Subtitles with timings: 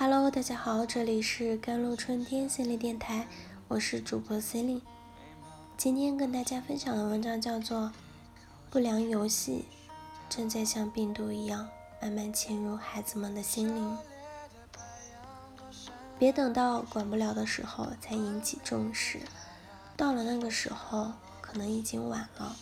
[0.00, 3.26] Hello，大家好，这里是甘露春天心理电台，
[3.66, 4.82] 我是主播 c e l i n
[5.76, 7.80] 今天跟大家分享的文章叫做
[8.70, 9.64] 《不良游戏
[10.28, 11.68] 正在像病毒一样
[12.00, 13.98] 慢慢侵入孩子们的心灵》，
[16.16, 19.18] 别等到管不了的时候才引起重视，
[19.96, 21.10] 到了那个时候
[21.40, 22.54] 可能已经晚了。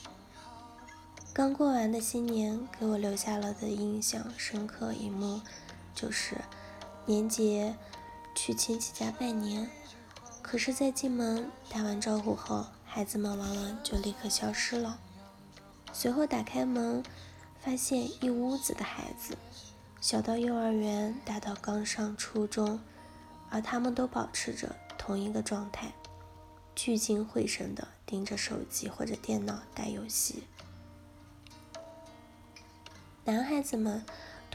[1.35, 5.43] 刚过完的新年给我留下了的印象深刻一幕
[5.95, 6.37] 就是。
[7.07, 7.73] 年节
[8.35, 9.71] 去亲戚家拜年，
[10.43, 14.99] 可是，在进门打完招呼后，孩子们往往就立刻消失了。
[15.93, 17.05] 随后打开门，
[17.61, 19.39] 发现一屋子的孩子，
[20.01, 22.81] 小到幼儿园，大到刚上初中，
[23.51, 25.93] 而他们都保持着同一个状态，
[26.75, 30.43] 聚精会神地盯着手机或者电脑打游戏。
[33.25, 34.05] 男孩子们。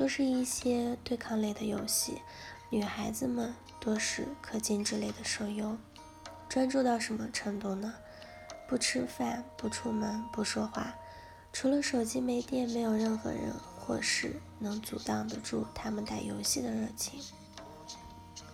[0.01, 2.23] 都是一些对抗类的游戏，
[2.71, 5.77] 女孩子们多是氪金之类的手游。
[6.49, 7.93] 专注到什么程度呢？
[8.67, 10.95] 不吃饭，不出门，不说话，
[11.53, 17.19] 除了手机没电，没有任何人或事能阻挡得住他们打游戏的热情。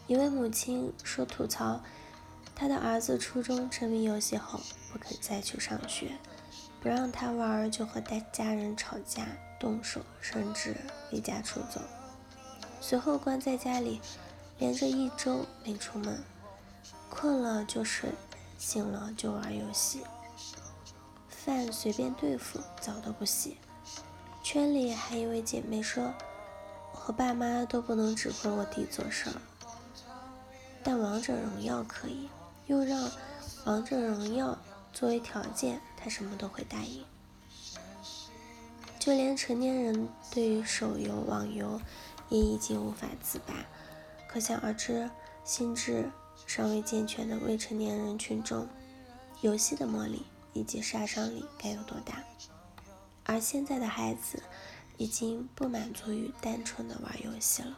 [0.06, 1.82] 一位母亲说：“吐槽，
[2.54, 4.60] 他的儿子初中沉迷游戏后，
[4.92, 6.12] 不肯再去上学，
[6.82, 9.26] 不让他玩就和带家人吵架。”
[9.60, 10.76] 动手，甚至
[11.12, 11.82] 离家出走，
[12.80, 14.00] 随后关在家里，
[14.60, 16.24] 连着一周没出门，
[17.10, 18.12] 困了就睡，
[18.58, 20.02] 醒了就玩游戏，
[21.28, 23.58] 饭随便对付，澡都不洗。
[24.44, 26.14] 圈里还一位姐妹说
[26.94, 29.36] ：“我和爸妈都不能指挥我弟做事儿，
[30.84, 32.30] 但王者荣耀可以，
[32.68, 33.10] 又让
[33.66, 34.58] 王者荣耀
[34.94, 37.04] 作为条件，他什么都会答应。”
[39.08, 41.80] 就连成年人对于手游、网游
[42.28, 43.54] 也已经无法自拔，
[44.28, 45.10] 可想而知，
[45.46, 46.12] 心智
[46.46, 48.68] 尚未健全的未成年人群中，
[49.40, 52.22] 游戏的魔力以及杀伤力该有多大？
[53.24, 54.44] 而现在的孩子
[54.98, 57.78] 已经不满足于单纯的玩游戏了，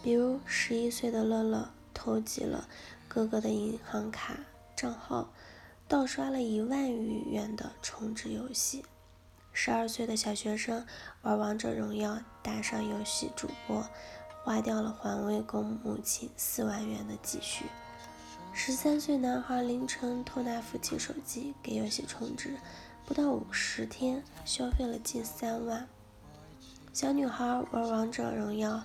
[0.00, 2.68] 比如十一岁的乐乐偷集了
[3.08, 4.38] 哥哥的银行卡
[4.76, 5.32] 账号，
[5.88, 8.84] 盗刷了一万余元的充值游戏。
[9.52, 10.84] 十二岁的小学生
[11.20, 13.86] 玩王者荣耀，打上游戏主播，
[14.42, 17.66] 花掉了环卫工母亲四万元的积蓄。
[18.54, 22.56] 十三岁男孩凌晨偷拿父亲手机给游戏充值，
[23.04, 25.86] 不到五十天消费了近三万。
[26.92, 28.82] 小女孩玩王者荣耀，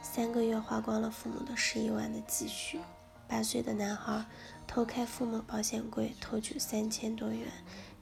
[0.00, 2.80] 三个月花光了父母的十一万的积蓄。
[3.26, 4.24] 八岁的男孩
[4.66, 7.48] 偷开父母保险柜，偷取三千多元。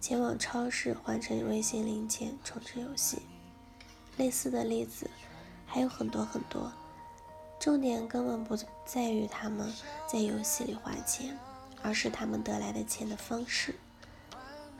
[0.02, 3.22] 前往超市换成微信零钱充值游戏，
[4.16, 5.08] 类似的例子
[5.64, 6.72] 还有很多很多。
[7.60, 9.72] 重点根本不在于他们
[10.08, 11.38] 在游戏里花钱，
[11.82, 13.76] 而是他们得来的钱的方式。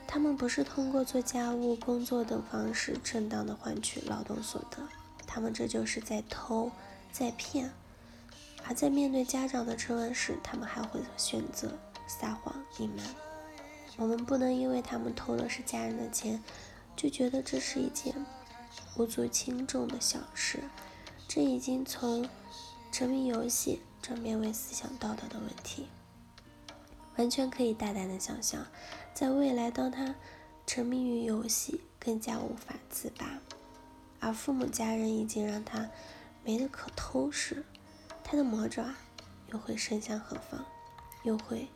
[0.05, 4.85] 他们不是通过做家务、工作等方式正当的换取劳动所得，
[5.25, 6.69] 他们这就是在偷，
[7.13, 7.71] 在骗。
[8.67, 11.71] 而在面对家长的质问时，他们还会选择
[12.07, 13.05] 撒谎隐瞒。
[13.97, 16.43] 我们不能因为他们偷的是家人的钱，
[16.95, 18.25] 就觉得这是一件
[18.97, 20.63] 无足轻重的小事。
[21.27, 22.27] 这已经从
[22.91, 25.87] 沉迷游戏转变为思想道德的问题。
[27.17, 28.65] 完全可以大胆的想象，
[29.13, 30.15] 在未来，当他
[30.65, 33.39] 沉迷于游戏，更加无法自拔，
[34.19, 35.87] 而父母家人已经让他
[36.43, 37.63] 没得可偷时，
[38.23, 38.95] 他的魔爪
[39.51, 40.65] 又会伸向何方？
[41.23, 41.67] 又会？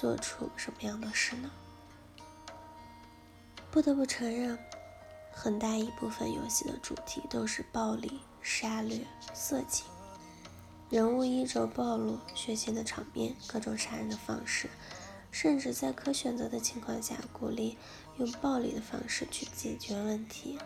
[0.00, 1.50] 做出什么样的事呢？
[3.68, 4.56] 不得不承认，
[5.32, 9.04] 很大一部分游戏的主题都是暴力、杀掠、
[9.34, 9.86] 色情，
[10.88, 14.70] 人物衣着暴露、血腥的场面、各种杀人的方式，
[15.32, 17.76] 甚至在可选择的情况下，鼓励
[18.18, 20.60] 用暴力的方式去解决问题。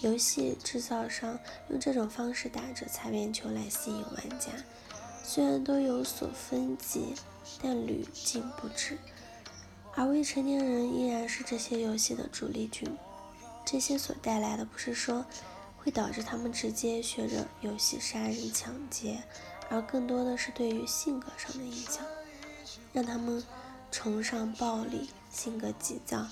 [0.00, 1.38] 游戏制造商
[1.68, 4.52] 用这种方式打着擦边球来吸引玩家，
[5.24, 7.14] 虽然都有所分级。
[7.62, 8.98] 但屡禁不止，
[9.94, 12.88] 而未成年人依然是这些游戏的主力军。
[13.66, 15.24] 这些所带来的不是说
[15.76, 19.22] 会导致他们直接学着游戏杀人抢劫，
[19.68, 22.04] 而更多的是对于性格上的影响，
[22.92, 23.42] 让他们
[23.90, 26.26] 崇尚暴力，性格急躁，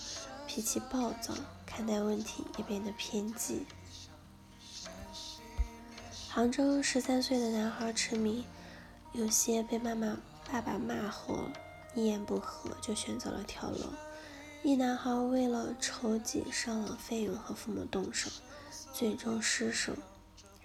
[0.46, 1.34] 脾气暴躁，
[1.66, 3.66] 看待问题也变得偏激。
[6.28, 8.46] 杭州十三岁的男孩痴迷，
[9.12, 10.18] 有些被妈妈。
[10.50, 11.38] 爸爸骂后，
[11.94, 13.86] 一言不合就选择了跳楼。
[14.62, 18.30] 一男孩为了筹集上网费用和父母动手，
[18.92, 19.94] 最终失手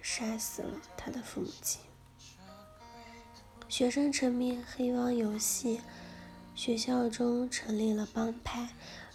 [0.02, 1.80] 杀死了他的父母亲。
[3.68, 5.80] 学生沉迷黑帮游戏，
[6.54, 8.68] 学校中成立了帮派，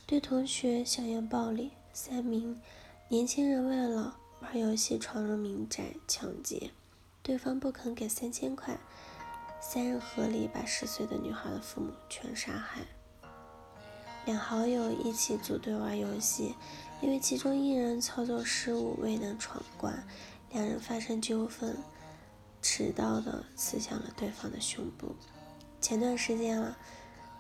[0.08, 1.72] 对同学校园暴力。
[1.92, 2.60] 三名
[3.10, 6.72] 年轻人为了玩游戏闯入民宅抢劫，
[7.22, 8.80] 对方不肯给三千块，
[9.66, 12.82] 三人合力把十岁的女孩的父母全杀害。
[14.26, 16.54] 两好友一起组队玩游戏，
[17.02, 20.06] 因为其中一人操作失误未能闯关，
[20.52, 21.78] 两人发生纠纷，
[22.62, 25.16] 持刀的刺向了对方的胸部。
[25.80, 26.78] 前段时间了，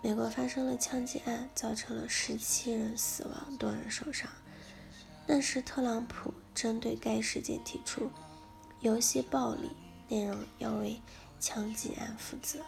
[0.01, 4.29] 美国发生了枪击案，造成了十七人死亡，多人受伤。
[5.27, 8.09] 那时特朗普针对该事件提出，
[8.79, 9.69] 游戏暴力
[10.07, 11.01] 内容要为
[11.43, 12.59] 枪击案负责。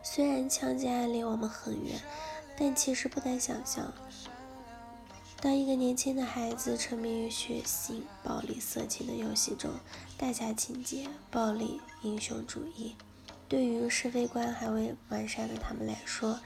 [0.00, 2.00] 虽然枪击案离我们很远。
[2.62, 3.90] 但其实不难想象，
[5.40, 9.70] 当一个年轻的孩子沉迷于血腥、暴力、色情的游戏中，
[10.18, 12.96] 大家情节、暴力、英雄主义，
[13.48, 16.38] 对于是非观还未完善的他们来说，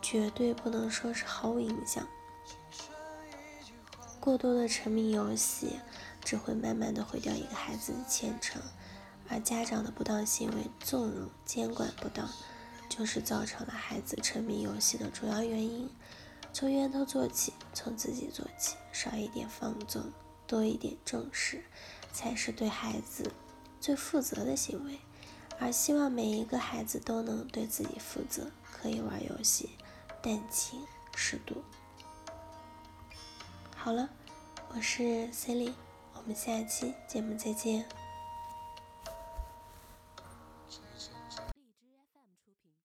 [0.00, 2.08] 绝对不能说是毫无影响。
[4.18, 5.78] 过多的沉迷游戏，
[6.24, 8.62] 只会慢慢的毁掉一个孩子的前程，
[9.28, 12.28] 而家长的不当行为、纵容、监管不当。
[12.88, 15.90] 就是造成了孩子沉迷游戏的主要原因。
[16.52, 20.04] 从源头做起，从自己做起，少一点放纵，
[20.46, 21.64] 多一点重视，
[22.12, 23.32] 才是对孩子
[23.80, 25.00] 最负责的行为。
[25.58, 29.70] 而希望每一个孩子都能对自己负责，可以玩游戏，
[30.22, 30.80] 但请
[31.16, 31.62] 适度。
[33.74, 34.08] 好了，
[34.68, 35.74] 我是 c e l i n e
[36.14, 37.84] 我们下期节目再见。